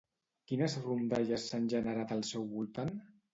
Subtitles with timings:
[0.51, 2.93] Quines rondalles s'han generat al seu voltant?